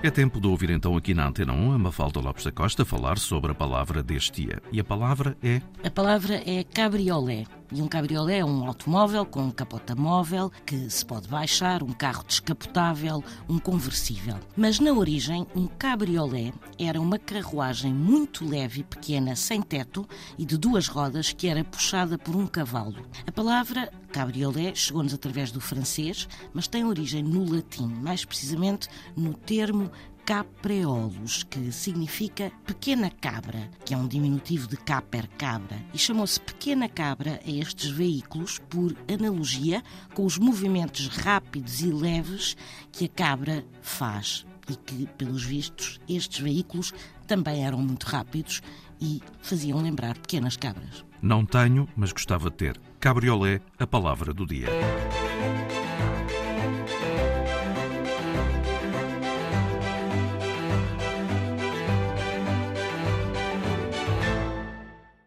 É 0.00 0.12
tempo 0.12 0.40
de 0.40 0.46
ouvir 0.46 0.70
então 0.70 0.96
aqui 0.96 1.12
na 1.12 1.26
Antena 1.26 1.52
1 1.52 1.72
a 1.72 1.78
Mafalda 1.78 2.20
Lopes 2.20 2.44
da 2.44 2.52
Costa 2.52 2.84
falar 2.84 3.18
sobre 3.18 3.50
a 3.50 3.54
palavra 3.54 4.00
deste 4.00 4.42
dia. 4.42 4.62
E 4.70 4.78
a 4.78 4.84
palavra 4.84 5.36
é... 5.42 5.60
A 5.82 5.90
palavra 5.90 6.40
é 6.46 6.62
cabriolé. 6.62 7.44
E 7.70 7.82
um 7.82 7.88
cabriolé 7.88 8.38
é 8.38 8.44
um 8.44 8.66
automóvel 8.66 9.26
com 9.26 9.50
capota 9.50 9.94
móvel 9.94 10.50
que 10.64 10.88
se 10.88 11.04
pode 11.04 11.28
baixar, 11.28 11.82
um 11.82 11.92
carro 11.92 12.24
descapotável, 12.26 13.22
um 13.46 13.58
conversível. 13.58 14.36
Mas 14.56 14.80
na 14.80 14.92
origem, 14.92 15.46
um 15.54 15.66
cabriolé 15.66 16.52
era 16.78 16.98
uma 16.98 17.18
carruagem 17.18 17.92
muito 17.92 18.48
leve 18.48 18.80
e 18.80 18.84
pequena, 18.84 19.36
sem 19.36 19.60
teto 19.60 20.08
e 20.38 20.46
de 20.46 20.56
duas 20.56 20.88
rodas 20.88 21.32
que 21.32 21.46
era 21.46 21.62
puxada 21.62 22.16
por 22.16 22.34
um 22.34 22.46
cavalo. 22.46 23.06
A 23.26 23.32
palavra 23.32 23.92
cabriolé 24.10 24.74
chegou-nos 24.74 25.12
através 25.12 25.52
do 25.52 25.60
francês, 25.60 26.26
mas 26.54 26.66
tem 26.66 26.84
origem 26.84 27.22
no 27.22 27.44
latim, 27.50 27.86
mais 27.86 28.24
precisamente 28.24 28.88
no 29.14 29.34
termo 29.34 29.90
capreolus, 30.28 31.42
que 31.42 31.72
significa 31.72 32.52
pequena 32.66 33.08
cabra, 33.08 33.70
que 33.82 33.94
é 33.94 33.96
um 33.96 34.06
diminutivo 34.06 34.68
de 34.68 34.76
caper 34.76 35.26
cabra, 35.38 35.82
e 35.94 35.96
chamou-se 35.96 36.38
pequena 36.38 36.86
cabra 36.86 37.40
a 37.46 37.50
estes 37.50 37.88
veículos 37.88 38.58
por 38.68 38.94
analogia 39.10 39.82
com 40.12 40.26
os 40.26 40.36
movimentos 40.36 41.08
rápidos 41.08 41.80
e 41.80 41.90
leves 41.90 42.58
que 42.92 43.06
a 43.06 43.08
cabra 43.08 43.64
faz 43.80 44.44
e 44.68 44.76
que, 44.76 45.06
pelos 45.16 45.44
vistos, 45.44 45.98
estes 46.06 46.40
veículos 46.40 46.92
também 47.26 47.64
eram 47.64 47.78
muito 47.78 48.04
rápidos 48.04 48.60
e 49.00 49.22
faziam 49.40 49.80
lembrar 49.80 50.18
pequenas 50.18 50.58
cabras. 50.58 51.06
Não 51.22 51.46
tenho, 51.46 51.88
mas 51.96 52.12
gostava 52.12 52.50
de 52.50 52.56
ter. 52.56 52.78
Cabriolé, 53.00 53.62
a 53.78 53.86
palavra 53.86 54.34
do 54.34 54.44
dia. 54.44 54.68